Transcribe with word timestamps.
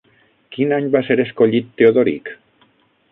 Quin 0.55 0.73
any 0.77 0.87
va 0.95 1.01
ser 1.09 1.17
escollit 1.25 1.69
Teodoric? 1.81 2.33